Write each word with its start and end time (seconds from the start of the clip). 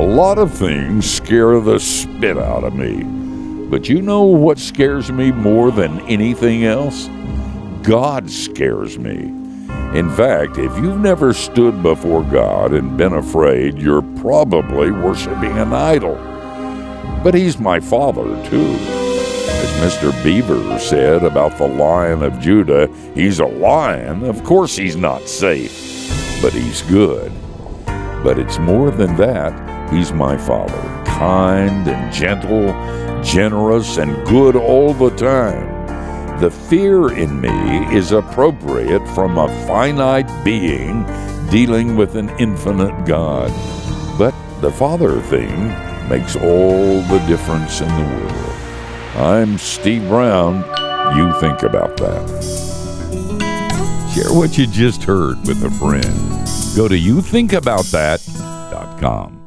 A 0.00 0.10
lot 0.10 0.38
of 0.38 0.50
things 0.50 1.04
scare 1.04 1.60
the 1.60 1.78
spit 1.78 2.38
out 2.38 2.64
of 2.64 2.74
me. 2.74 3.02
But 3.68 3.86
you 3.86 4.00
know 4.00 4.22
what 4.22 4.58
scares 4.58 5.12
me 5.12 5.30
more 5.30 5.70
than 5.70 6.00
anything 6.08 6.64
else? 6.64 7.06
God 7.82 8.30
scares 8.30 8.98
me. 8.98 9.26
In 9.94 10.08
fact, 10.16 10.56
if 10.56 10.74
you've 10.78 10.98
never 10.98 11.34
stood 11.34 11.82
before 11.82 12.22
God 12.22 12.72
and 12.72 12.96
been 12.96 13.12
afraid, 13.12 13.76
you're 13.76 14.00
probably 14.00 14.90
worshiping 14.90 15.58
an 15.58 15.74
idol. 15.74 16.14
But 17.22 17.34
He's 17.34 17.58
my 17.58 17.78
Father, 17.78 18.24
too. 18.48 18.76
As 18.80 19.92
Mr. 19.92 20.24
Beaver 20.24 20.78
said 20.78 21.24
about 21.24 21.58
the 21.58 21.68
Lion 21.68 22.22
of 22.22 22.40
Judah, 22.40 22.88
he's 23.14 23.38
a 23.38 23.44
lion. 23.44 24.24
Of 24.24 24.44
course, 24.44 24.76
he's 24.76 24.96
not 24.96 25.28
safe, 25.28 26.40
but 26.40 26.54
he's 26.54 26.80
good. 26.80 27.30
But 28.22 28.38
it's 28.38 28.58
more 28.58 28.90
than 28.90 29.16
that. 29.16 29.90
He's 29.92 30.12
my 30.12 30.36
Father, 30.36 30.80
kind 31.04 31.88
and 31.88 32.12
gentle 32.12 32.72
generous, 33.22 33.98
and 33.98 34.26
good 34.26 34.56
all 34.56 34.94
the 34.94 35.10
time. 35.10 35.68
The 36.40 36.50
fear 36.50 37.12
in 37.12 37.40
me 37.40 37.94
is 37.94 38.12
appropriate 38.12 39.06
from 39.14 39.38
a 39.38 39.48
finite 39.66 40.44
being 40.44 41.04
dealing 41.50 41.96
with 41.96 42.16
an 42.16 42.30
infinite 42.38 43.04
God. 43.04 43.50
But 44.18 44.34
the 44.60 44.70
Father 44.70 45.20
thing 45.22 45.68
makes 46.08 46.36
all 46.36 47.02
the 47.02 47.22
difference 47.26 47.80
in 47.80 47.88
the 47.88 48.16
world. 48.16 48.56
I'm 49.16 49.58
Steve 49.58 50.08
Brown. 50.08 50.64
You 51.16 51.32
think 51.40 51.62
about 51.62 51.96
that. 51.98 52.26
Share 54.14 54.32
what 54.32 54.56
you 54.56 54.66
just 54.66 55.04
heard 55.04 55.38
with 55.46 55.62
a 55.64 55.70
friend. 55.70 56.59
Go 56.74 56.88
to 56.88 56.94
youthinkaboutthat.com. 56.94 59.39